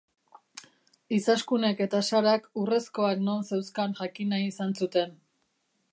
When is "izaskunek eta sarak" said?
1.17-2.49